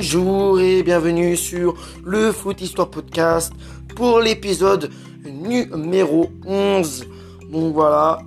Bonjour 0.00 0.60
et 0.60 0.84
bienvenue 0.84 1.36
sur 1.36 1.74
le 2.04 2.30
Foot 2.30 2.60
Histoire 2.60 2.88
Podcast 2.88 3.52
pour 3.96 4.20
l'épisode 4.20 4.92
numéro 5.24 6.30
11. 6.46 7.04
Donc 7.50 7.74
voilà, 7.74 8.20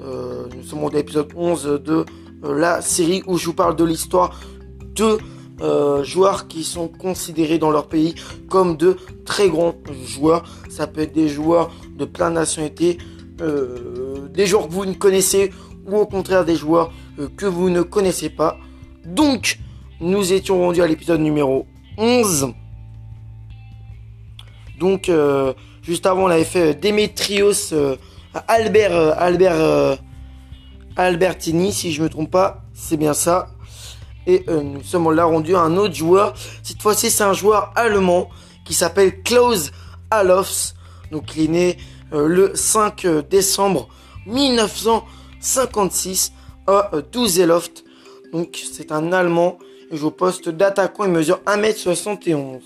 euh, 0.00 0.48
nous 0.56 0.64
sommes 0.64 0.82
au 0.82 0.90
l'épisode 0.90 1.28
11 1.36 1.82
de 1.84 2.04
euh, 2.44 2.58
la 2.58 2.82
série 2.82 3.22
où 3.28 3.38
je 3.38 3.46
vous 3.46 3.54
parle 3.54 3.76
de 3.76 3.84
l'histoire 3.84 4.40
de 4.96 5.18
euh, 5.60 6.02
joueurs 6.02 6.48
qui 6.48 6.64
sont 6.64 6.88
considérés 6.88 7.58
dans 7.58 7.70
leur 7.70 7.86
pays 7.86 8.16
comme 8.50 8.76
de 8.76 8.96
très 9.24 9.48
grands 9.48 9.76
joueurs. 10.04 10.42
Ça 10.68 10.88
peut 10.88 11.02
être 11.02 11.14
des 11.14 11.28
joueurs 11.28 11.70
de 11.96 12.06
plein 12.06 12.30
de 12.30 12.34
nationalités, 12.34 12.98
des 13.38 14.46
joueurs 14.46 14.66
que 14.66 14.72
vous 14.72 14.84
ne 14.84 14.94
connaissez 14.94 15.52
ou 15.86 15.96
au 15.96 16.06
contraire 16.06 16.44
des 16.44 16.56
joueurs 16.56 16.92
que 17.36 17.46
vous 17.46 17.70
ne 17.70 17.82
connaissez 17.82 18.30
pas. 18.30 18.58
Donc, 19.06 19.60
nous 20.00 20.32
étions 20.32 20.60
rendus 20.60 20.82
à 20.82 20.86
l'épisode 20.86 21.20
numéro 21.20 21.66
11. 21.96 22.52
Donc, 24.78 25.08
euh, 25.08 25.54
juste 25.82 26.06
avant, 26.06 26.24
on 26.24 26.30
avait 26.30 26.44
fait 26.44 26.74
Demetrios 26.74 27.72
euh, 27.72 27.96
Albert, 28.48 28.94
euh, 28.94 29.12
Albert 29.16 29.98
Albertini, 30.96 31.72
si 31.72 31.92
je 31.92 32.00
ne 32.00 32.04
me 32.04 32.10
trompe 32.10 32.30
pas, 32.30 32.62
c'est 32.72 32.96
bien 32.96 33.14
ça. 33.14 33.48
Et 34.26 34.46
nous 34.48 34.82
sommes 34.82 35.12
là 35.12 35.26
rendus 35.26 35.54
à 35.54 35.60
un 35.60 35.76
autre 35.76 35.94
joueur. 35.94 36.32
Cette 36.62 36.80
fois-ci, 36.80 37.10
c'est 37.10 37.24
un 37.24 37.34
joueur 37.34 37.72
allemand 37.76 38.30
qui 38.64 38.72
s'appelle 38.72 39.22
Klaus 39.22 39.70
Alofs. 40.10 40.72
Donc, 41.10 41.36
il 41.36 41.44
est 41.44 41.48
né 41.48 41.76
le 42.10 42.52
5 42.54 43.06
décembre 43.28 43.88
1956 44.26 46.32
à 46.66 46.90
Douzeloft. 47.12 47.84
Donc, 48.32 48.58
c'est 48.72 48.92
un 48.92 49.12
Allemand 49.12 49.58
joue 49.96 50.08
au 50.08 50.10
poste 50.10 50.48
d'attaquant. 50.48 51.04
Il 51.04 51.10
mesure 51.10 51.40
1m71. 51.46 52.60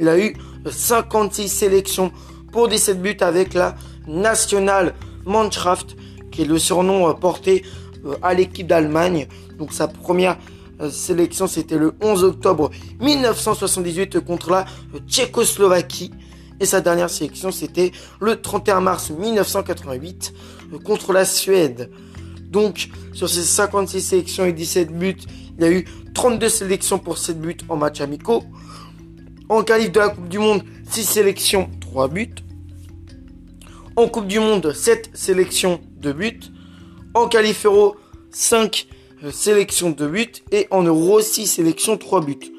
Il 0.00 0.08
a 0.08 0.18
eu 0.18 0.36
56 0.70 1.48
sélections 1.48 2.12
pour 2.52 2.68
17 2.68 3.00
buts 3.00 3.16
avec 3.20 3.54
la 3.54 3.74
National 4.06 4.94
Mannschaft, 5.24 5.96
qui 6.30 6.42
est 6.42 6.46
le 6.46 6.58
surnom 6.58 7.08
euh, 7.08 7.12
porté 7.12 7.64
euh, 8.04 8.16
à 8.22 8.34
l'équipe 8.34 8.66
d'Allemagne. 8.66 9.28
Donc 9.58 9.72
sa 9.72 9.88
première 9.88 10.38
euh, 10.80 10.90
sélection, 10.90 11.46
c'était 11.46 11.78
le 11.78 11.94
11 12.00 12.24
octobre 12.24 12.70
1978 13.00 14.20
contre 14.20 14.50
la 14.50 14.64
Tchécoslovaquie. 15.06 16.12
Et 16.60 16.66
sa 16.66 16.80
dernière 16.80 17.10
sélection, 17.10 17.52
c'était 17.52 17.92
le 18.20 18.40
31 18.40 18.80
mars 18.80 19.10
1988 19.10 20.32
contre 20.84 21.12
la 21.12 21.24
Suède. 21.24 21.90
Donc, 22.50 22.88
sur 23.12 23.28
ces 23.28 23.42
56 23.42 24.00
sélections 24.00 24.44
et 24.44 24.52
17 24.52 24.92
buts, 24.92 25.16
il 25.58 25.64
y 25.64 25.66
a 25.66 25.72
eu 25.72 25.84
32 26.14 26.48
sélections 26.48 26.98
pour 26.98 27.18
7 27.18 27.40
buts 27.40 27.56
en 27.68 27.76
match 27.76 28.00
amicaux. 28.00 28.44
En 29.48 29.62
qualif 29.62 29.92
de 29.92 29.98
la 29.98 30.10
Coupe 30.10 30.28
du 30.28 30.38
Monde, 30.38 30.62
6 30.90 31.04
sélections, 31.04 31.68
3 31.80 32.08
buts. 32.08 32.34
En 33.96 34.08
Coupe 34.08 34.26
du 34.26 34.38
Monde, 34.38 34.72
7 34.72 35.10
sélections, 35.14 35.80
2 35.96 36.12
buts. 36.12 36.40
En 37.14 37.28
qualif 37.28 37.64
Euro, 37.64 37.96
5 38.30 38.86
euh, 39.24 39.30
sélections, 39.30 39.90
2 39.90 40.08
buts. 40.08 40.26
Et 40.52 40.68
en 40.70 40.82
Euro, 40.84 41.20
6 41.20 41.46
sélections, 41.46 41.96
3 41.96 42.20
buts. 42.20 42.52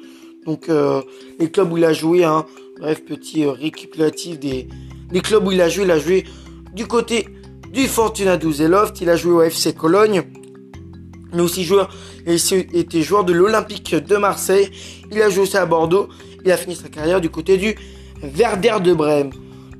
Donc 0.44 0.68
euh, 0.68 1.02
les 1.38 1.50
clubs 1.50 1.72
où 1.72 1.78
il 1.78 1.84
a 1.84 1.92
joué, 1.92 2.24
hein, 2.24 2.44
bref, 2.80 3.04
petit 3.04 3.44
euh, 3.44 3.54
des, 4.36 4.68
des 5.10 5.20
clubs 5.20 5.46
où 5.46 5.52
il 5.52 5.60
a 5.60 5.68
joué. 5.68 5.84
Il 5.84 5.90
a 5.90 5.98
joué 5.98 6.24
du 6.74 6.86
côté 6.86 7.26
du 7.72 7.86
Fortuna 7.86 8.36
Düsseldorf, 8.36 8.92
il 9.00 9.08
a 9.08 9.16
joué 9.16 9.32
au 9.32 9.42
FC 9.42 9.72
Cologne, 9.72 10.22
mais 11.32 11.42
aussi 11.42 11.64
joueur, 11.64 11.90
était 12.26 13.02
joueur 13.02 13.24
de 13.24 13.32
l'Olympique 13.32 13.94
de 13.94 14.16
Marseille. 14.16 14.70
Il 15.10 15.20
a 15.22 15.30
joué 15.30 15.42
aussi 15.42 15.56
à 15.56 15.66
Bordeaux. 15.66 16.08
Il 16.44 16.50
a 16.50 16.56
fini 16.56 16.74
sa 16.74 16.88
carrière 16.88 17.20
du 17.20 17.30
côté 17.30 17.56
du 17.56 17.76
Werder 18.22 18.76
de 18.82 18.94
Brême. 18.94 19.30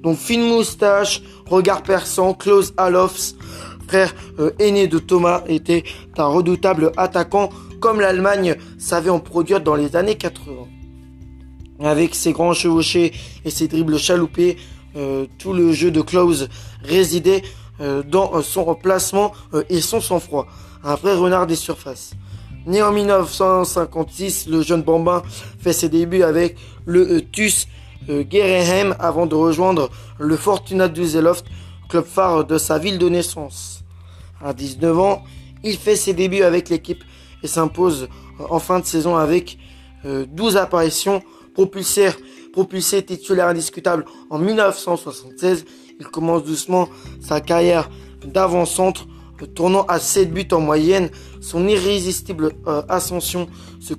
Donc 0.02 0.16
fine 0.16 0.42
moustache, 0.42 1.22
regard 1.46 1.82
perçant, 1.82 2.32
Klaus 2.32 2.72
Alofs, 2.76 3.34
frère 3.86 4.14
euh, 4.38 4.50
aîné 4.58 4.86
de 4.86 4.98
Thomas, 4.98 5.42
était 5.46 5.84
un 6.16 6.26
redoutable 6.26 6.92
attaquant 6.96 7.50
comme 7.80 8.00
l'Allemagne 8.00 8.56
savait 8.78 9.10
en 9.10 9.20
produire 9.20 9.60
dans 9.60 9.74
les 9.74 9.96
années 9.96 10.16
80. 10.16 10.52
Avec 11.82 12.14
ses 12.14 12.32
grands 12.32 12.52
chevauchés 12.52 13.12
et 13.44 13.50
ses 13.50 13.68
dribbles 13.68 13.98
chaloupés, 13.98 14.56
euh, 14.96 15.26
tout 15.38 15.54
le 15.54 15.72
jeu 15.72 15.90
de 15.90 16.02
Klaus 16.02 16.46
résidait 16.82 17.42
euh, 17.80 18.02
dans 18.02 18.42
son 18.42 18.74
placement 18.74 19.32
et 19.70 19.80
son 19.80 20.00
sang-froid 20.00 20.46
un 20.84 20.94
vrai 20.94 21.14
renard 21.14 21.46
des 21.46 21.56
surfaces. 21.56 22.12
Né 22.66 22.82
en 22.82 22.92
1956, 22.92 24.48
le 24.48 24.62
jeune 24.62 24.82
Bambin 24.82 25.22
fait 25.58 25.72
ses 25.72 25.88
débuts 25.88 26.22
avec 26.22 26.56
le 26.84 27.16
euh, 27.16 27.20
TUS 27.32 27.66
euh, 28.08 28.24
avant 28.98 29.26
de 29.26 29.34
rejoindre 29.34 29.90
le 30.18 30.36
Fortuna 30.36 30.88
Düsseldorf, 30.88 31.42
club 31.88 32.04
phare 32.04 32.44
de 32.44 32.58
sa 32.58 32.78
ville 32.78 32.98
de 32.98 33.08
naissance. 33.08 33.82
À 34.42 34.52
19 34.52 34.98
ans, 34.98 35.24
il 35.62 35.76
fait 35.76 35.96
ses 35.96 36.12
débuts 36.12 36.42
avec 36.42 36.68
l'équipe 36.68 37.02
et 37.42 37.46
s'impose 37.46 38.08
en 38.48 38.58
fin 38.58 38.80
de 38.80 38.86
saison 38.86 39.16
avec 39.16 39.58
12 40.04 40.56
euh, 40.56 40.60
apparitions 40.60 41.22
propulsé 41.52 43.02
titulaire 43.02 43.48
indiscutable 43.48 44.04
en 44.30 44.38
1976. 44.38 45.64
Il 45.98 46.06
commence 46.06 46.44
doucement 46.44 46.88
sa 47.20 47.40
carrière 47.40 47.90
d'avant-centre 48.24 49.06
tournant 49.46 49.84
à 49.84 49.98
7 49.98 50.32
buts 50.32 50.48
en 50.52 50.60
moyenne, 50.60 51.10
son 51.40 51.66
irrésistible 51.68 52.52
euh, 52.66 52.82
ascension 52.88 53.48
se, 53.80 53.94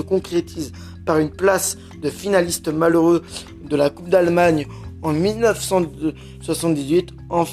concrétise 0.00 0.72
par 1.04 1.18
une 1.18 1.30
place 1.30 1.76
de 2.00 2.08
finaliste 2.10 2.68
malheureux 2.68 3.22
de 3.64 3.76
la 3.76 3.90
Coupe 3.90 4.08
d'Allemagne 4.08 4.66
en 5.02 5.12
1978. 5.12 7.10
En, 7.30 7.44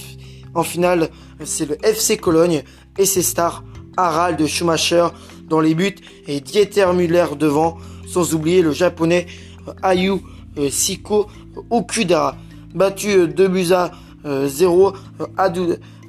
finale, 0.63 1.09
c'est 1.44 1.67
le 1.67 1.77
FC 1.85 2.17
Cologne 2.17 2.63
et 2.97 3.05
ses 3.05 3.22
stars 3.22 3.63
Harald 3.97 4.45
Schumacher 4.45 5.07
dans 5.47 5.59
les 5.59 5.75
buts 5.75 5.95
et 6.27 6.39
Dieter 6.41 6.91
Müller 6.94 7.25
devant, 7.38 7.77
sans 8.07 8.33
oublier 8.33 8.61
le 8.61 8.71
japonais 8.71 9.25
euh, 9.67 9.73
Ayu 9.81 10.13
euh, 10.57 10.69
Siko 10.69 11.27
Okuda, 11.69 12.38
battu 12.73 13.27
2 13.27 13.47
buts 13.47 13.73
à 13.73 13.91
0 14.25 14.94
à, 15.38 15.50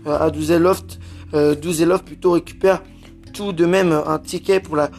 à 0.06 0.30
Duzeloft 0.30 0.98
euh, 1.34 1.54
plutôt 2.04 2.32
récupère 2.32 2.82
tout 3.32 3.52
de 3.52 3.64
même 3.64 3.92
un 3.92 4.18
ticket 4.18 4.60
pour 4.60 4.76
la 4.76 4.90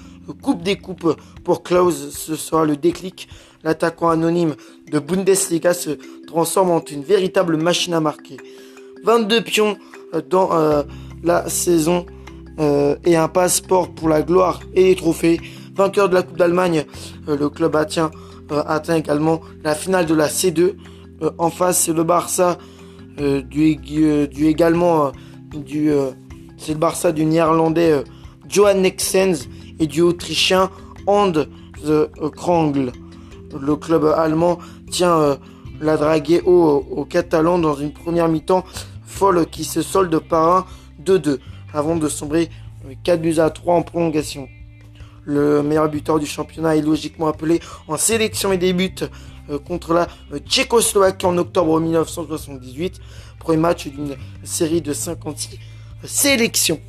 Coupe 0.42 0.64
des 0.64 0.78
Coupes 0.78 1.16
pour 1.44 1.64
Klaus. 1.64 2.10
Ce 2.12 2.36
sera 2.36 2.66
le 2.66 2.76
déclic. 2.76 3.28
L'attaquant 3.64 4.10
anonyme 4.10 4.56
de 4.92 5.00
Bundesliga 5.00 5.74
se 5.74 5.92
transforme 6.26 6.72
en 6.72 6.84
une 6.84 7.04
véritable 7.04 7.58
machine 7.58 7.94
à 7.94 8.00
marquer. 8.00 8.38
22 9.04 9.42
pions 9.42 9.78
euh, 10.14 10.22
dans 10.28 10.52
euh, 10.54 10.84
la 11.24 11.48
saison 11.50 12.06
euh, 12.60 12.96
et 13.06 13.16
un 13.16 13.28
passeport 13.28 13.94
pour 13.94 14.10
la 14.10 14.22
gloire 14.22 14.62
et 14.74 14.86
les 14.86 14.96
trophées. 14.96 15.40
Vainqueur 15.76 16.10
de 16.10 16.16
la 16.16 16.24
Coupe 16.24 16.38
d'Allemagne, 16.38 16.86
le 17.28 17.50
club 17.50 17.78
atteint, 17.78 18.12
atteint 18.50 18.96
également 18.96 19.40
la 19.64 19.74
finale 19.74 20.06
de 20.06 20.14
la 20.14 20.28
C2. 20.28 20.76
en 21.38 21.50
face, 21.50 21.84
c'est 21.84 21.94
le 21.94 22.04
Barça 22.04 22.58
du, 23.18 23.78
du 23.78 24.48
également 24.48 25.14
du 25.54 25.90
c'est 26.62 26.74
le 26.74 26.78
Barça 26.78 27.12
du 27.12 27.26
néerlandais 27.26 27.92
euh, 27.92 28.04
Johan 28.48 28.76
Nexens 28.76 29.48
et 29.80 29.88
du 29.88 30.02
autrichien 30.02 30.70
the 31.08 32.10
Krangl. 32.36 32.92
Le 33.60 33.76
club 33.76 34.06
allemand 34.06 34.60
tient 34.92 35.18
euh, 35.18 35.36
la 35.82 35.98
draguée 35.98 36.42
au, 36.42 36.86
au 36.92 37.06
Catalan 37.06 37.58
dans 37.58 37.74
une 37.74 37.92
première 37.92 38.30
mi-temps 38.30 38.64
folle 39.04 39.48
qui 39.48 39.64
se 39.64 39.82
solde 39.82 40.20
par 40.20 40.56
un 40.58 40.66
2-2 41.04 41.40
avant 41.74 41.96
de 41.96 42.08
sombrer 42.08 42.50
4 43.04 43.22
buts 43.22 43.40
à 43.40 43.50
3 43.50 43.76
en 43.76 43.82
prolongation. 43.82 44.48
Le 45.24 45.64
meilleur 45.64 45.90
buteur 45.90 46.20
du 46.20 46.28
championnat 46.28 46.76
est 46.76 46.82
logiquement 46.82 47.28
appelé 47.28 47.60
en 47.88 47.98
sélection 47.98 48.52
et 48.52 48.58
débute 48.58 49.10
euh, 49.50 49.58
contre 49.58 49.94
la 49.94 50.08
Tchécoslovaquie 50.48 51.26
en 51.26 51.38
octobre 51.40 51.80
1978. 51.80 53.00
Premier 53.40 53.58
match 53.58 53.88
d'une 53.88 54.16
série 54.44 54.82
de 54.82 54.94
56 54.94 55.58
sélection. 56.04 56.80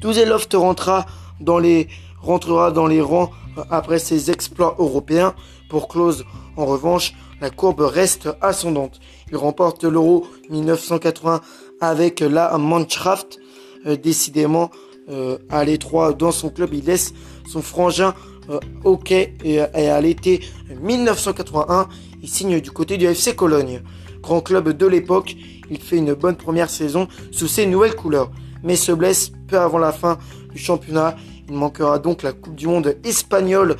Douzeloft 0.00 0.54
rentrera 0.54 1.06
dans 1.40 1.58
les, 1.58 1.88
rentrera 2.20 2.70
dans 2.70 2.86
les 2.86 3.00
rangs 3.00 3.30
après 3.70 3.98
ses 3.98 4.30
exploits 4.30 4.76
européens. 4.78 5.34
Pour 5.68 5.88
Klose, 5.88 6.24
en 6.56 6.66
revanche, 6.66 7.14
la 7.40 7.50
courbe 7.50 7.80
reste 7.80 8.28
ascendante. 8.40 9.00
Il 9.30 9.36
remporte 9.36 9.84
l'Euro 9.84 10.26
1980 10.50 11.40
avec 11.80 12.20
la 12.20 12.56
Mannschaft. 12.58 13.38
Euh, 13.86 13.96
décidément, 13.96 14.70
euh, 15.08 15.38
à 15.50 15.64
l'étroit 15.64 16.12
dans 16.12 16.32
son 16.32 16.50
club, 16.50 16.74
il 16.74 16.84
laisse 16.84 17.14
son 17.46 17.62
frangin 17.62 18.14
euh, 18.50 18.58
OK 18.84 19.12
et, 19.12 19.60
à 19.60 20.00
l'été 20.00 20.40
1981, 20.80 21.88
il 22.22 22.28
signe 22.28 22.60
du 22.60 22.70
côté 22.70 22.96
du 22.96 23.06
FC 23.06 23.34
Cologne. 23.34 23.82
Grand 24.22 24.40
club 24.40 24.70
de 24.70 24.86
l'époque, 24.86 25.36
il 25.70 25.80
fait 25.80 25.96
une 25.96 26.14
bonne 26.14 26.36
première 26.36 26.70
saison 26.70 27.08
sous 27.30 27.48
ses 27.48 27.66
nouvelles 27.66 27.94
couleurs, 27.94 28.30
mais 28.62 28.76
se 28.76 28.92
blesse 28.92 29.32
peu 29.48 29.58
avant 29.58 29.78
la 29.78 29.92
fin 29.92 30.18
du 30.52 30.58
championnat 30.58 31.16
Il 31.48 31.54
manquera 31.54 31.98
donc 31.98 32.22
la 32.22 32.32
Coupe 32.32 32.56
du 32.56 32.66
Monde 32.66 32.96
espagnole 33.04 33.76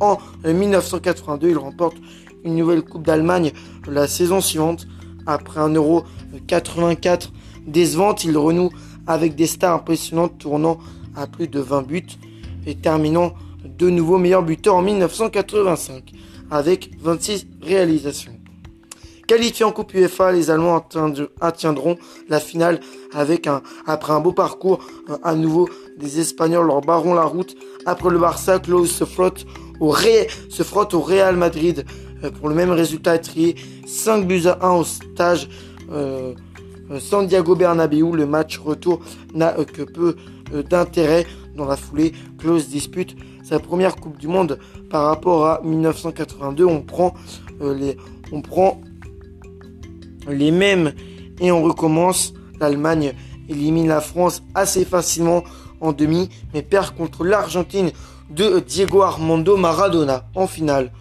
en 0.00 0.18
1982. 0.44 1.50
Il 1.50 1.58
remporte 1.58 1.96
une 2.44 2.56
nouvelle 2.56 2.82
Coupe 2.82 3.04
d'Allemagne 3.04 3.52
la 3.86 4.06
saison 4.06 4.40
suivante. 4.40 4.86
Après 5.26 5.60
un 5.60 5.68
Euro 5.74 6.04
84 6.46 7.32
décevante, 7.66 8.24
il 8.24 8.36
renoue 8.36 8.70
avec 9.06 9.34
des 9.34 9.46
stars 9.46 9.74
impressionnantes 9.74 10.38
tournant 10.38 10.78
à 11.14 11.26
plus 11.26 11.48
de 11.48 11.60
20 11.60 11.82
buts 11.82 12.06
et 12.66 12.74
terminant 12.74 13.34
de 13.64 13.90
nouveau 13.90 14.18
meilleur 14.18 14.42
buteur 14.42 14.76
en 14.76 14.82
1985 14.82 16.12
avec 16.50 16.90
26 17.00 17.46
réalisations. 17.62 18.39
Qualifiés 19.30 19.64
en 19.64 19.70
Coupe 19.70 19.94
UEFA, 19.94 20.32
les 20.32 20.50
Allemands 20.50 20.84
atteindront 21.40 21.96
la 22.28 22.40
finale 22.40 22.80
avec 23.14 23.48
après 23.86 24.12
un 24.12 24.18
beau 24.18 24.32
parcours 24.32 24.80
euh, 25.08 25.18
à 25.22 25.36
nouveau 25.36 25.68
des 26.00 26.18
Espagnols 26.18 26.66
leur 26.66 26.80
barront 26.80 27.14
la 27.14 27.22
route. 27.22 27.54
Après 27.86 28.10
le 28.10 28.18
Barça, 28.18 28.58
Klaus 28.58 28.90
se 28.90 29.04
frotte 29.04 29.46
au, 29.78 29.90
Real 29.90 31.36
Madrid 31.36 31.84
euh, 32.24 32.32
pour 32.32 32.48
le 32.48 32.56
même 32.56 32.72
résultat 32.72 33.20
trié 33.20 33.54
5 33.86 34.26
buts 34.26 34.48
à 34.48 34.66
1 34.66 34.72
au 34.72 34.82
stage 34.82 35.48
euh, 35.92 36.34
Santiago 36.98 37.54
Bernabéu. 37.54 38.10
Le 38.16 38.26
match 38.26 38.58
retour 38.58 38.98
n'a 39.32 39.52
que 39.52 39.82
peu 39.82 40.16
d'intérêt 40.68 41.24
dans 41.54 41.66
la 41.66 41.76
foulée. 41.76 42.14
Klaus 42.36 42.68
dispute 42.68 43.14
sa 43.44 43.60
première 43.60 43.94
Coupe 43.94 44.18
du 44.18 44.26
Monde 44.26 44.58
par 44.90 45.04
rapport 45.04 45.46
à 45.46 45.60
1982. 45.62 46.64
On 46.64 46.82
prend 46.82 47.14
les, 47.60 47.96
on 48.32 48.42
prend 48.42 48.80
les 50.28 50.50
mêmes 50.50 50.92
et 51.40 51.52
on 51.52 51.62
recommence. 51.62 52.34
L'Allemagne 52.60 53.14
élimine 53.48 53.88
la 53.88 54.00
France 54.00 54.42
assez 54.54 54.84
facilement 54.84 55.44
en 55.80 55.92
demi, 55.92 56.28
mais 56.52 56.62
perd 56.62 56.94
contre 56.94 57.24
l'Argentine 57.24 57.90
de 58.30 58.60
Diego 58.60 59.02
Armando 59.02 59.56
Maradona 59.56 60.24
en 60.34 60.46
finale. 60.46 60.92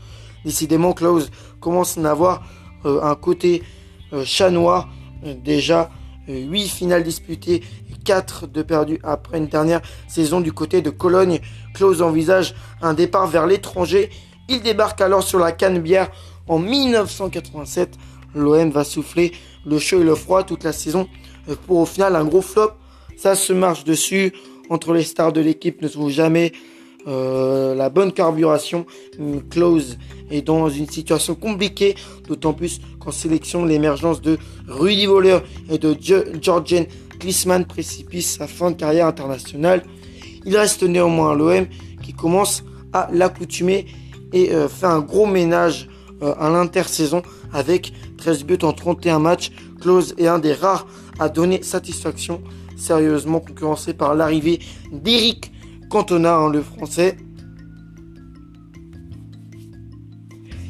Décidément, 0.46 0.94
Klaus 0.94 1.30
commence 1.60 1.98
à 1.98 2.12
avoir 2.12 2.44
euh, 2.86 3.02
un 3.04 3.16
côté 3.16 3.64
euh, 4.14 4.24
chat 4.26 4.50
noir. 4.50 4.90
Euh, 5.26 5.36
déjà 5.44 5.90
8 6.28 6.68
finales 6.68 7.04
disputées 7.04 7.64
et 7.90 8.04
4 8.06 8.46
de 8.48 8.62
perdus 8.62 9.00
après 9.04 9.40
une 9.40 9.48
dernière 9.48 9.82
saison 10.08 10.42
du 10.42 10.54
côté 10.54 10.82
de 10.82 10.92
Cologne. 10.92 11.40
Klaus 11.74 12.02
envisage 12.02 12.54
un 12.82 12.94
départ 12.94 13.28
vers 13.28 13.48
l'étranger. 13.48 14.12
Il 14.48 14.62
débarque 14.62 15.02
alors 15.02 15.24
sur 15.24 15.40
la 15.40 15.52
Canebière 15.52 16.10
en 16.48 16.60
1987 16.60 17.98
L'OM 18.36 18.70
va 18.70 18.84
souffler 18.84 19.32
le 19.66 19.80
chaud 19.80 20.02
et 20.02 20.04
le 20.04 20.16
froid 20.16 20.44
toute 20.44 20.64
la 20.64 20.74
saison 20.74 21.08
euh, 21.50 21.56
pour 21.68 21.80
au 21.80 21.86
final 21.86 22.16
un 22.16 22.26
gros 22.26 22.42
flop. 22.42 22.72
Ça 23.18 23.36
se 23.36 23.54
marche 23.54 23.84
dessus. 23.84 24.34
Entre 24.70 24.94
les 24.94 25.04
stars 25.04 25.34
de 25.34 25.42
l'équipe 25.42 25.82
ne 25.82 25.88
trouve 25.88 26.12
jamais 26.12 26.52
euh, 27.08 27.74
la 27.74 27.90
bonne 27.90 28.12
carburation. 28.12 28.86
Close 29.50 29.98
est 30.30 30.44
dans 30.44 30.70
une 30.70 30.88
situation 30.88 31.34
compliquée, 31.34 31.96
d'autant 32.28 32.54
plus 32.54 32.80
qu'en 33.00 33.12
sélection, 33.12 33.66
l'émergence 33.66 34.22
de 34.22 34.38
Rudy 34.68 35.08
Voller 35.08 35.40
et 35.72 35.80
de 35.80 35.98
Georgian 36.40 36.86
Klisman 37.20 37.66
précipite 37.66 38.24
sa 38.24 38.48
fin 38.48 38.72
de 38.72 38.76
carrière 38.76 39.08
internationale. 39.08 39.84
Il 40.46 40.56
reste 40.56 40.84
néanmoins 40.84 41.34
l'OM 41.34 41.66
qui 42.04 42.14
commence 42.14 42.64
à 42.94 43.10
l'accoutumer 43.12 43.88
et 44.32 44.52
euh, 44.52 44.68
fait 44.68 44.86
un 44.86 45.00
gros 45.00 45.26
ménage 45.26 45.90
à 46.22 46.50
l'intersaison 46.50 47.22
avec 47.54 47.94
13 48.20 48.44
buts 48.44 48.60
en 48.64 48.74
31 48.74 49.20
matchs. 49.20 49.52
Close 49.80 50.14
est 50.18 50.28
un 50.28 50.40
des 50.40 50.54
rares 50.54 50.86
à 51.20 51.30
donner 51.30 51.64
satisfaction, 51.64 52.42
sérieusement 52.76 53.40
concurrencé 53.40 53.94
par 53.94 54.14
l'arrivée 54.14 54.60
d'Eric 54.92 55.52
Cantona, 55.90 56.36
hein, 56.36 56.50
le 56.50 56.62
français. 56.62 57.18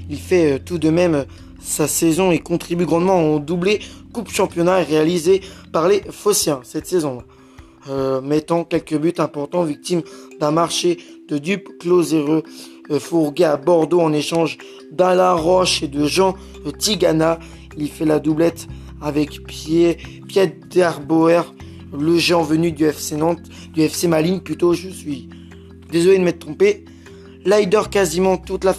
Il 0.09 0.19
fait 0.19 0.53
euh, 0.53 0.59
tout 0.63 0.77
de 0.77 0.89
même 0.89 1.25
sa 1.59 1.87
saison 1.87 2.31
et 2.31 2.39
contribue 2.39 2.85
grandement 2.85 3.33
au 3.33 3.39
doublé 3.39 3.79
Coupe 4.13 4.29
Championnat 4.29 4.77
réalisé 4.77 5.41
par 5.71 5.87
les 5.87 6.01
Phociens 6.09 6.61
cette 6.63 6.87
saison. 6.87 7.23
Euh, 7.89 8.21
mettant 8.21 8.63
quelques 8.65 8.97
buts 8.97 9.13
importants, 9.17 9.63
victime 9.63 10.01
d'un 10.39 10.51
marché 10.51 10.97
de 11.27 11.37
dupes 11.37 11.69
closéreux 11.79 12.43
euh, 12.45 12.78
fourgué 12.97 13.43
à 13.43 13.57
Bordeaux 13.57 14.01
en 14.01 14.13
échange 14.13 14.57
d'Alain 14.91 15.33
Roche 15.33 15.83
et 15.83 15.87
de 15.87 16.05
Jean 16.05 16.35
Tigana. 16.79 17.39
Il 17.77 17.89
fait 17.89 18.05
la 18.05 18.19
doublette 18.19 18.67
avec 19.01 19.45
Pierre, 19.45 19.95
Pierre 20.27 20.51
Derboer, 20.69 21.41
le 21.97 22.17
géant 22.17 22.43
venu 22.43 22.71
du 22.71 22.85
FC 22.85 23.15
Nantes, 23.15 23.41
du 23.73 23.81
FC 23.81 24.07
Malines 24.07 24.41
plutôt, 24.41 24.73
je 24.73 24.89
suis 24.89 25.29
désolé 25.91 26.19
de 26.19 26.23
m'être 26.23 26.39
trompé. 26.39 26.85
Leider 27.45 27.81
quasiment 27.89 28.37
toute 28.37 28.63
la, 28.63 28.75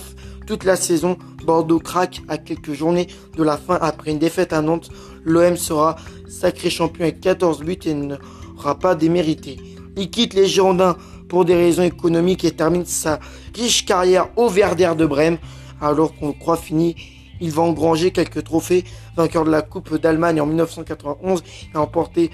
toute 0.46 0.64
la 0.64 0.76
saison. 0.76 1.16
Bordeaux 1.44 1.78
craque 1.78 2.20
à 2.28 2.36
quelques 2.38 2.72
journées 2.72 3.06
de 3.36 3.42
la 3.42 3.56
fin 3.56 3.78
après 3.80 4.10
une 4.10 4.18
défaite 4.18 4.52
à 4.52 4.60
Nantes. 4.60 4.90
L'OM 5.24 5.56
sera 5.56 5.96
sacré 6.28 6.70
champion 6.70 7.04
avec 7.04 7.20
14 7.20 7.60
buts 7.60 7.78
et 7.86 7.94
n'aura 7.94 8.78
pas 8.78 8.94
démérité. 8.94 9.58
Il 9.96 10.10
quitte 10.10 10.34
les 10.34 10.46
Girondins 10.46 10.96
pour 11.30 11.44
des 11.44 11.54
raisons 11.54 11.84
économiques 11.84 12.44
et 12.44 12.50
termine 12.50 12.84
sa 12.84 13.20
riche 13.54 13.86
carrière 13.86 14.28
au 14.36 14.50
Werder 14.50 14.92
de 14.98 15.06
Brême. 15.06 15.38
Alors 15.80 16.14
qu'on 16.16 16.32
croit 16.32 16.56
fini, 16.56 16.96
il 17.40 17.52
va 17.52 17.62
engranger 17.62 18.10
quelques 18.10 18.42
trophées. 18.42 18.84
Vainqueur 19.16 19.44
de 19.44 19.50
la 19.50 19.62
Coupe 19.62 19.96
d'Allemagne 19.96 20.40
en 20.40 20.46
1991 20.46 21.42
et 21.72 21.76
emporté 21.78 22.30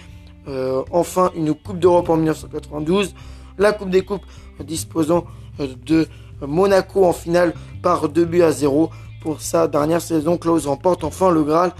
euh, 0.48 0.82
enfin 0.90 1.30
une 1.36 1.54
Coupe 1.54 1.78
d'Europe 1.78 2.08
en 2.08 2.16
1992. 2.16 3.14
La 3.58 3.72
Coupe 3.72 3.90
des 3.90 4.02
Coupes 4.02 4.24
disposant 4.64 5.26
euh, 5.60 5.68
de 5.84 6.08
Monaco 6.40 7.04
en 7.04 7.12
finale 7.12 7.52
par 7.82 8.08
2 8.08 8.24
buts 8.24 8.42
à 8.42 8.50
0. 8.50 8.90
Pour 9.20 9.42
sa 9.42 9.68
dernière 9.68 10.00
saison, 10.00 10.38
Klaus 10.38 10.66
remporte 10.66 11.04
enfin 11.04 11.30
le 11.30 11.42
Graal, 11.42 11.72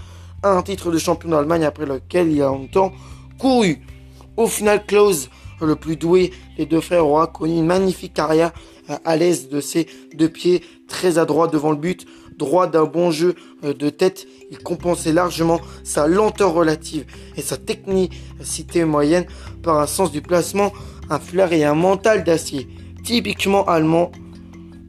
un 0.43 0.61
titre 0.61 0.91
de 0.91 0.99
champion 0.99 1.29
d'Allemagne 1.29 1.65
après 1.65 1.87
lequel 1.87 2.31
il 2.31 2.43
a 2.43 2.47
longtemps 2.47 2.91
couru. 3.39 3.81
Au 4.35 4.45
final, 4.45 4.85
Klaus 4.85 5.29
le 5.65 5.75
plus 5.75 5.95
doué 5.95 6.31
des 6.57 6.65
deux 6.65 6.81
frères 6.81 7.05
aura 7.05 7.27
connu 7.27 7.57
une 7.57 7.65
magnifique 7.65 8.13
carrière 8.13 8.51
euh, 8.89 8.97
à 9.05 9.15
l'aise 9.15 9.49
de 9.49 9.59
ses 9.59 9.87
deux 10.13 10.29
pieds, 10.29 10.63
très 10.87 11.17
adroit 11.17 11.47
devant 11.47 11.71
le 11.71 11.77
but, 11.77 12.05
droit 12.37 12.67
d'un 12.67 12.85
bon 12.85 13.11
jeu 13.11 13.35
euh, 13.63 13.73
de 13.73 13.89
tête. 13.89 14.27
Il 14.51 14.59
compensait 14.59 15.13
largement 15.13 15.59
sa 15.83 16.07
lenteur 16.07 16.53
relative 16.53 17.05
et 17.35 17.41
sa 17.41 17.57
technicité 17.57 18.85
moyenne 18.85 19.25
par 19.63 19.79
un 19.79 19.87
sens 19.87 20.11
du 20.11 20.21
placement, 20.21 20.71
un 21.09 21.19
flair 21.19 21.51
et 21.53 21.65
un 21.65 21.73
mental 21.73 22.23
d'acier, 22.23 22.67
typiquement 23.03 23.65
allemand. 23.65 24.11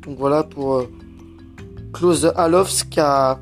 Donc 0.02 0.18
voilà 0.18 0.44
pour 0.44 0.76
euh, 0.76 0.90
Klaus 1.92 2.26
Alof 2.36 2.88
qui, 2.90 3.00
a, 3.00 3.38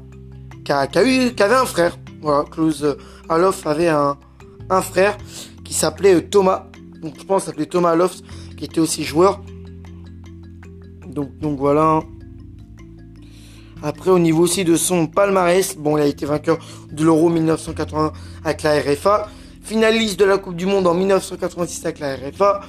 eu, 1.05 1.35
qui 1.35 1.43
avait 1.43 1.55
un 1.55 1.67
frère. 1.67 1.99
Voilà, 2.23 2.45
Klaus 2.51 2.85
Alof 3.29 3.67
avait 3.67 3.89
un, 3.89 4.17
un 4.71 4.83
frère 4.83 5.17
qui 5.65 5.75
s'appelait 5.75 6.23
Thomas 6.23 6.66
donc 7.01 7.15
je 7.19 7.25
pense 7.25 7.45
s'appelait 7.45 7.67
Thomas 7.67 7.95
Lofts, 7.95 8.23
qui 8.57 8.65
était 8.65 8.81
aussi 8.81 9.05
joueur. 9.05 9.41
Donc, 11.07 11.37
donc 11.39 11.59
voilà. 11.59 12.01
Après, 13.83 14.11
au 14.11 14.19
niveau 14.19 14.43
aussi 14.45 14.65
de 14.65 14.75
son 14.77 15.07
palmarès, 15.07 15.77
bon, 15.77 15.99
il 15.99 16.03
a 16.03 16.07
été 16.07 16.25
vainqueur 16.27 16.59
de 16.91 17.05
l'Euro 17.05 17.29
1980 17.29 18.13
avec 18.45 18.63
la 18.63 18.81
RFA, 18.81 19.29
finaliste 19.63 20.19
de 20.19 20.25
la 20.25 20.39
Coupe 20.39 20.57
du 20.57 20.67
Monde 20.67 20.87
en 20.87 20.95
1986 20.95 21.85
avec 21.85 21.99
la 21.99 22.17
RFA, 22.17 22.61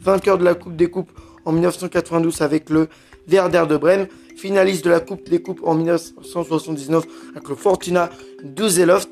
vainqueur 0.00 0.38
de 0.38 0.44
la 0.44 0.54
Coupe 0.54 0.76
des 0.76 0.90
Coupes 0.90 1.12
en 1.44 1.52
1992 1.52 2.42
avec 2.42 2.70
le 2.70 2.88
Werder 3.28 3.64
de 3.68 3.76
Brême, 3.76 4.06
finaliste 4.36 4.84
de 4.84 4.90
la 4.90 5.00
Coupe 5.00 5.28
des 5.28 5.40
Coupes 5.40 5.60
en 5.64 5.74
1979 5.74 7.04
avec 7.30 7.48
le 7.48 7.54
Fortuna 7.54 8.10
Düsseldorf, 8.42 9.06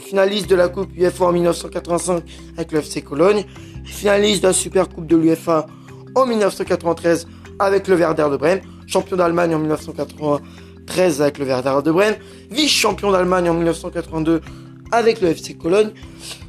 finaliste 0.00 0.48
de 0.48 0.56
la 0.56 0.68
Coupe 0.68 0.90
UEFA 0.96 1.26
en 1.26 1.32
1985 1.32 2.22
avec 2.56 2.72
le 2.72 2.78
FC 2.80 3.02
Cologne, 3.02 3.44
finaliste 3.84 4.42
de 4.42 4.48
la 4.48 4.52
Super 4.52 4.88
Coupe 4.88 5.06
de 5.06 5.16
l'UFA 5.16 5.66
en 6.14 6.26
1993 6.26 7.26
avec 7.58 7.88
le 7.88 7.96
Werder 7.96 8.28
de 8.30 8.36
Brême, 8.36 8.60
champion 8.86 9.16
d'Allemagne 9.16 9.54
en 9.54 9.58
1993 9.58 11.22
avec 11.22 11.38
le 11.38 11.46
Werder 11.46 11.78
de 11.84 11.90
Brême, 11.90 12.16
vice-champion 12.50 13.10
d'Allemagne 13.12 13.50
en 13.50 13.54
1982 13.54 14.40
avec 14.92 15.20
le 15.20 15.28
FC 15.28 15.54
Cologne, 15.54 15.90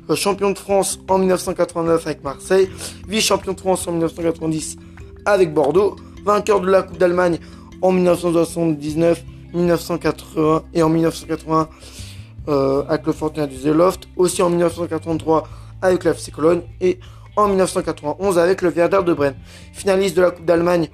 euh, 0.09 0.15
champion 0.15 0.51
de 0.51 0.57
France 0.57 0.99
en 1.07 1.17
1989 1.17 2.05
avec 2.05 2.23
Marseille, 2.23 2.69
vice-champion 3.07 3.53
de 3.53 3.59
France 3.59 3.87
en 3.87 3.91
1990 3.91 4.77
avec 5.25 5.53
Bordeaux, 5.53 5.95
vainqueur 6.23 6.61
de 6.61 6.69
la 6.69 6.83
Coupe 6.83 6.97
d'Allemagne 6.97 7.39
en 7.81 7.91
1979, 7.91 9.23
1980 9.53 10.63
et 10.73 10.83
en 10.83 10.89
1980 10.89 11.69
euh, 12.47 12.83
avec 12.87 13.05
le 13.05 13.13
Fortuna 13.13 13.47
du 13.47 13.55
Zeloft, 13.55 14.07
aussi 14.15 14.41
en 14.41 14.49
1983 14.49 15.47
avec 15.81 16.03
le 16.03 16.11
FC 16.11 16.31
Cologne 16.31 16.61
et 16.81 16.99
en 17.35 17.47
1991 17.47 18.37
avec 18.39 18.61
le 18.61 18.69
Werder 18.69 19.01
de 19.05 19.13
Brême. 19.13 19.35
Finaliste 19.73 20.17
de 20.17 20.21
la 20.21 20.31
Coupe 20.31 20.45
d'Allemagne 20.45 20.89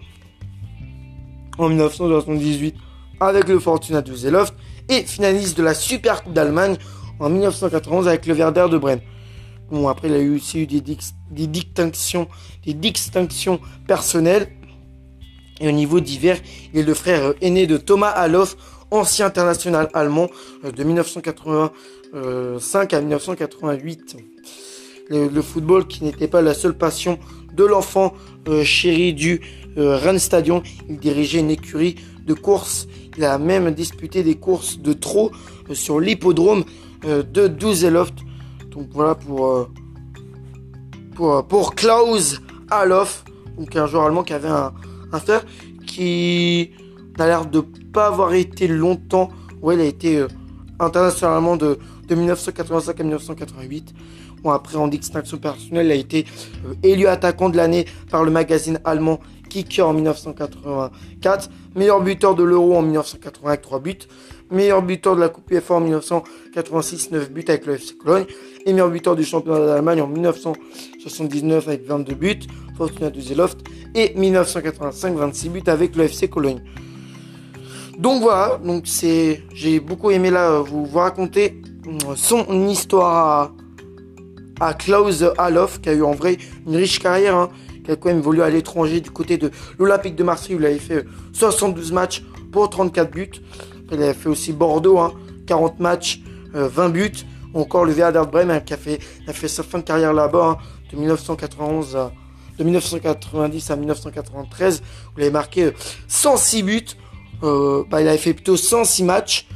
en 1.58 1.70
1978 1.70 2.76
avec 3.20 3.48
le 3.48 3.60
Fortuna 3.60 4.02
Düsseldorf 4.02 4.54
et 4.90 5.04
finaliste 5.04 5.58
de 5.58 5.64
la 5.64 5.74
Super 5.74 6.24
Coupe 6.24 6.34
d'Allemagne 6.34 6.76
en 7.20 7.30
1991 7.30 8.08
avec 8.08 8.26
le 8.26 8.34
Werder 8.34 8.68
de 8.70 8.78
Brême. 8.78 9.00
Bon, 9.72 9.88
après, 9.88 10.08
il 10.08 10.14
a 10.14 10.20
eu 10.20 10.36
aussi 10.36 10.62
eu 10.62 10.68
des, 10.68 10.82
des 10.82 11.48
distinctions, 11.48 12.28
des 12.66 12.74
distinctions 12.74 13.60
personnelles. 13.88 14.50
Et 15.60 15.68
au 15.68 15.72
niveau 15.72 16.00
divers, 16.00 16.38
il 16.74 16.82
est 16.82 16.84
le 16.84 16.94
frère 16.94 17.34
aîné 17.42 17.66
de 17.68 17.78
Thomas 17.78 18.10
Aloff, 18.10 18.58
ancien 18.94 19.28
international 19.28 19.90
allemand 19.94 20.28
de 20.64 20.84
1985 20.84 22.94
à 22.94 23.02
1988. 23.02 24.18
Le, 25.10 25.42
football 25.42 25.88
qui 25.88 26.04
n'était 26.04 26.28
pas 26.28 26.42
la 26.42 26.54
seule 26.54 26.78
passion 26.78 27.18
de 27.54 27.64
l'enfant 27.66 28.14
chéri 28.64 29.14
du 29.14 29.42
Rennes 29.76 30.20
Stadion. 30.20 30.64
Il 30.90 30.98
dirigeait 30.98 31.40
une 31.40 31.52
écurie 31.52 31.96
de 32.26 32.34
course. 32.34 32.88
Il 33.18 33.26
a 33.26 33.38
même 33.38 33.72
disputé 33.72 34.24
des 34.24 34.36
courses 34.36 34.80
de 34.80 34.94
trot 34.94 35.32
sur 35.74 36.00
l'hippodrome 36.00 36.64
de 37.04 37.48
Douzeloft. 37.48 38.16
Donc 38.74 38.88
voilà 38.92 39.14
pour, 39.14 39.48
euh, 39.48 39.70
pour, 41.16 41.36
euh, 41.36 41.42
pour 41.44 41.76
Klaus 41.76 42.42
Alof, 42.72 43.24
donc 43.58 43.76
un 43.76 43.86
joueur 43.86 44.06
allemand 44.06 44.24
qui 44.24 44.34
avait 44.34 44.50
un, 44.50 44.74
un 45.12 45.20
frère 45.20 45.46
qui 45.86 46.72
n'a 47.18 47.28
l'air 47.28 47.46
de 47.46 47.62
pas 47.62 48.08
avoir 48.08 48.34
été 48.34 48.68
longtemps. 48.68 49.30
Ouais, 49.62 49.76
il 49.76 49.82
a 49.82 49.86
été 49.86 50.18
euh, 50.18 50.28
internationalement 50.80 51.56
de, 51.56 51.80
de 52.08 52.16
1985 52.16 53.00
à 53.00 53.04
1988. 53.04 53.94
Bon, 54.44 54.52
après, 54.52 54.76
en 54.76 54.88
distinction 54.88 55.38
personnelle, 55.38 55.88
il 55.88 55.92
a 55.92 55.96
été 55.96 56.26
élu 56.84 57.08
attaquant 57.08 57.50
de 57.50 57.58
l'année 57.58 57.86
par 58.12 58.24
le 58.24 58.32
magazine 58.32 58.80
allemand 58.84 59.20
Kicker 59.50 59.88
en 59.88 59.94
1984. 59.94 61.50
Meilleur 61.76 62.02
buteur 62.02 62.36
de 62.36 62.44
l'Euro 62.44 62.76
en 62.76 62.82
1980 62.82 63.50
avec 63.50 63.62
3 63.62 63.80
buts 63.80 63.98
meilleur 64.54 64.82
buteur 64.82 65.16
de 65.16 65.22
la 65.22 65.30
Coupe 65.30 65.50
UEFA 65.52 65.76
en 65.76 65.82
1986, 65.82 67.12
9 67.12 67.32
buts 67.32 67.46
avec 67.48 67.66
le 67.66 67.74
FC 67.74 67.96
Cologne, 67.96 68.26
et 68.66 68.72
meilleur 68.72 68.90
buteur 68.90 69.16
du 69.16 69.24
championnat 69.24 69.66
d'Allemagne 69.66 70.02
en 70.02 70.08
1979 70.08 71.68
avec 71.68 71.86
22 71.86 72.16
buts, 72.16 72.40
Fortuna 72.78 73.10
Düsseldorf, 73.10 73.56
et 73.96 74.14
1985, 74.16 75.16
26 75.16 75.50
buts 75.50 75.64
avec 75.68 75.96
le 75.96 76.04
FC 76.04 76.30
Cologne. 76.30 76.62
Donc 77.98 78.22
voilà, 78.22 78.60
donc 78.64 78.84
c'est, 78.86 79.44
j'ai 79.54 79.80
beaucoup 79.80 80.12
aimé 80.12 80.32
là 80.32 80.60
vous, 80.60 80.86
vous 80.86 80.98
raconter 80.98 81.62
euh, 81.88 82.16
son 82.16 82.68
histoire 82.68 83.52
à, 84.60 84.68
à 84.70 84.74
Klaus 84.74 85.24
Alof, 85.38 85.80
qui 85.80 85.90
a 85.90 85.94
eu 85.94 86.04
en 86.04 86.14
vrai 86.14 86.38
une 86.66 86.76
riche 86.76 87.00
carrière, 87.00 87.36
hein, 87.36 87.50
qui 87.84 87.92
a 87.92 87.96
quand 87.96 88.10
même 88.10 88.20
évolué 88.20 88.42
à 88.42 88.50
l'étranger 88.50 89.02
du 89.02 89.12
côté 89.12 89.38
de 89.38 89.52
l'Olympique 89.78 90.16
de 90.16 90.24
Marseille 90.24 90.56
où 90.56 90.60
il 90.60 90.66
avait 90.66 90.80
fait 90.80 91.06
72 91.34 91.92
matchs 91.92 92.24
pour 92.52 92.70
34 92.70 93.12
buts. 93.12 93.30
Il 93.92 94.02
a 94.02 94.14
fait 94.14 94.30
aussi 94.30 94.54
Bordeaux, 94.54 95.00
40 95.46 95.72
hein, 95.72 95.76
matchs, 95.80 96.22
20 96.54 96.86
euh, 96.86 96.90
buts. 96.90 97.12
Encore 97.54 97.86
le 97.86 97.94
Werder 97.94 98.24
Bremen 98.32 98.58
hein, 98.58 98.60
qui 98.62 98.74
a 98.74 98.78
fait, 98.78 99.00
sa 99.48 99.62
fin 99.62 99.78
de 99.78 99.84
carrière 99.84 100.14
là-bas, 100.14 100.58
de 100.92 100.98
1991 100.98 101.98
de 102.58 102.64
1990 102.64 103.72
à 103.72 103.76
1993, 103.76 104.82
où 104.82 105.20
il 105.20 105.24
avait 105.24 105.32
marqué 105.32 105.72
106 106.08 106.62
euh, 106.62 106.66
buts. 106.66 106.86
Euh, 107.44 107.84
bah, 107.90 108.02
il 108.02 108.08
avait 108.08 108.18
fait 108.18 108.34
plutôt 108.34 108.58
106 108.58 109.04
matchs. 109.04 109.48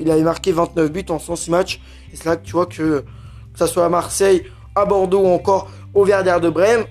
il 0.00 0.10
avait 0.10 0.22
marqué 0.22 0.50
29 0.50 0.90
buts 0.90 1.04
en 1.10 1.18
106 1.18 1.50
matchs. 1.50 1.80
Et 2.12 2.16
c'est 2.16 2.26
là 2.26 2.36
que 2.36 2.44
tu 2.44 2.52
vois 2.52 2.66
que, 2.66 3.04
que 3.52 3.58
ce 3.58 3.66
soit 3.66 3.84
à 3.84 3.88
Marseille, 3.88 4.44
à 4.74 4.84
Bordeaux 4.84 5.20
ou 5.20 5.28
encore 5.28 5.70
au 5.94 6.04
Werder 6.04 6.38
de 6.40 6.50
Brême, 6.50 6.84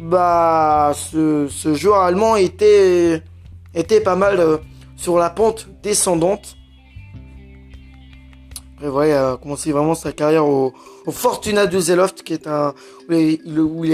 bah, 0.00 0.92
ce, 0.94 1.48
joueur 1.74 2.00
allemand 2.00 2.36
était, 2.36 3.22
était 3.74 4.00
pas 4.00 4.16
mal 4.16 4.60
sur 4.96 5.18
la 5.18 5.30
pente 5.30 5.68
descendante. 5.82 6.56
Et 8.82 8.88
voilà, 8.88 9.08
il 9.08 9.14
a 9.14 9.36
commencé 9.36 9.72
vraiment 9.72 9.94
sa 9.94 10.12
carrière 10.12 10.46
au, 10.46 10.72
Fortuna 11.10 11.66
Düsseldorf, 11.66 12.14
qui 12.14 12.34
où 12.34 13.80
où 13.80 13.84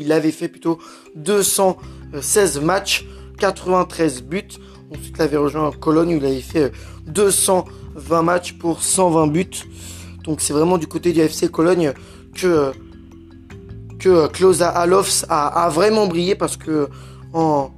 il 0.00 0.12
avait 0.12 0.30
fait 0.30 0.48
plutôt 0.48 0.78
216 1.16 2.60
matchs, 2.60 3.04
93 3.38 4.22
buts. 4.22 4.48
Ensuite, 4.96 5.14
il 5.16 5.22
avait 5.22 5.36
rejoint 5.36 5.70
Cologne 5.72 6.14
où 6.14 6.18
il 6.18 6.24
avait 6.24 6.40
fait 6.40 6.72
220 7.06 8.22
matchs 8.22 8.52
pour 8.54 8.82
120 8.82 9.26
buts. 9.28 9.46
Donc, 10.24 10.40
c'est 10.40 10.52
vraiment 10.52 10.78
du 10.78 10.86
côté 10.86 11.12
du 11.12 11.20
FC 11.20 11.48
Cologne 11.48 11.92
que 12.34 12.72
que 13.98 14.26
Klose 14.26 14.62
Alofs 14.62 15.24
a, 15.28 15.68
vraiment 15.68 16.08
brillé 16.08 16.34
parce 16.34 16.56
que 16.56 16.88
en, 17.32 17.70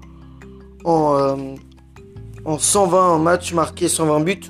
en, 0.84 1.16
euh, 1.18 1.36
en 2.44 2.58
120 2.58 3.18
matchs 3.18 3.52
marqués, 3.52 3.88
120 3.88 4.20
buts. 4.20 4.40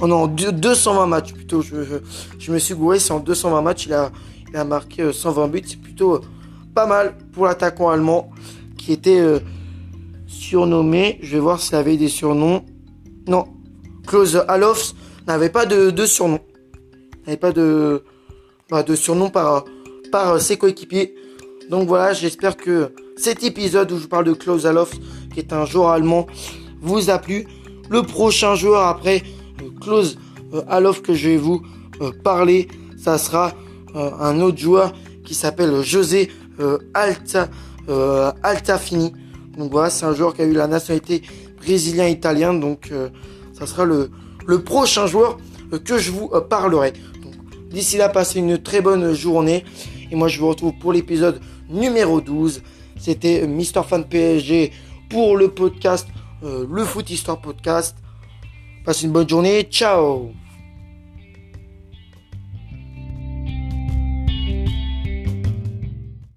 Non, 0.00 0.26
220 0.26 1.06
matchs 1.06 1.32
plutôt. 1.32 1.62
Je, 1.62 2.52
me 2.52 2.58
suis 2.58 2.74
gouré, 2.74 2.98
c'est 2.98 3.12
en 3.12 3.20
220 3.20 3.62
matchs, 3.62 3.86
il 3.86 3.94
a, 3.94 4.64
marqué 4.64 5.12
120 5.12 5.42
euh, 5.42 5.48
buts. 5.48 5.62
C'est 5.66 5.80
plutôt 5.80 6.14
euh, 6.14 6.20
pas 6.74 6.86
mal 6.86 7.16
pour 7.32 7.46
l'attaquant 7.46 7.90
allemand 7.90 8.30
qui 8.76 8.92
était 8.92 9.18
euh, 9.20 9.40
surnommé. 10.26 11.18
Je 11.22 11.32
vais 11.32 11.40
voir 11.40 11.60
s'il 11.60 11.74
avait 11.76 11.96
des 11.96 12.08
surnoms. 12.08 12.64
Non, 13.28 13.46
Klaus 14.06 14.36
Alofs 14.48 14.94
n'avait 15.26 15.50
pas 15.50 15.66
de, 15.66 15.90
de 15.90 16.06
surnom. 16.06 16.40
N'avait 17.26 17.38
pas 17.38 17.52
de, 17.52 18.02
bah, 18.70 18.84
surnom 18.94 19.30
par, 19.30 19.64
par 20.12 20.40
ses 20.40 20.56
coéquipiers. 20.56 21.14
Donc 21.70 21.88
voilà, 21.88 22.12
j'espère 22.12 22.56
que 22.56 22.92
cet 23.16 23.42
épisode 23.42 23.90
où 23.92 23.98
je 23.98 24.06
parle 24.06 24.26
de 24.26 24.32
Klaus 24.34 24.66
Alof, 24.66 24.92
qui 25.32 25.40
est 25.40 25.52
un 25.52 25.64
joueur 25.64 25.90
allemand, 25.90 26.26
vous 26.80 27.10
a 27.10 27.18
plu. 27.18 27.46
Le 27.88 28.02
prochain 28.02 28.54
joueur 28.54 28.82
après 28.86 29.22
euh, 29.62 29.70
Klaus 29.80 30.18
euh, 30.54 30.62
Alof 30.68 31.02
que 31.02 31.14
je 31.14 31.30
vais 31.30 31.36
vous 31.36 31.62
euh, 32.00 32.12
parler, 32.22 32.68
ça 32.96 33.18
sera 33.18 33.52
un 33.94 34.40
autre 34.42 34.58
joueur 34.58 34.92
qui 35.24 35.34
s'appelle 35.34 35.80
José 35.80 36.30
Alta, 36.92 37.48
Altafini. 38.42 39.14
Donc 39.56 39.70
voilà, 39.70 39.90
c'est 39.90 40.04
un 40.04 40.14
joueur 40.14 40.34
qui 40.34 40.42
a 40.42 40.44
eu 40.44 40.52
la 40.52 40.66
nationalité 40.66 41.22
brésilien-italien. 41.58 42.54
Donc 42.54 42.92
ça 43.52 43.66
sera 43.66 43.84
le, 43.84 44.10
prochain 44.64 45.06
joueur 45.06 45.38
que 45.84 45.98
je 45.98 46.10
vous 46.10 46.28
parlerai. 46.48 46.92
D'ici 47.70 47.96
là, 47.96 48.08
passez 48.08 48.38
une 48.38 48.58
très 48.58 48.80
bonne 48.80 49.12
journée. 49.12 49.64
Et 50.10 50.16
moi, 50.16 50.28
je 50.28 50.38
vous 50.38 50.48
retrouve 50.48 50.72
pour 50.78 50.92
l'épisode 50.92 51.40
numéro 51.68 52.20
12. 52.20 52.62
C'était 52.98 53.46
Mister 53.46 53.82
Fan 53.86 54.04
PSG 54.04 54.72
pour 55.10 55.36
le 55.36 55.48
podcast, 55.48 56.06
euh, 56.42 56.66
le 56.70 56.84
Foot 56.84 57.10
Histoire 57.10 57.40
Podcast. 57.40 57.96
Passez 58.84 59.04
une 59.06 59.12
bonne 59.12 59.28
journée. 59.28 59.62
Ciao 59.64 60.30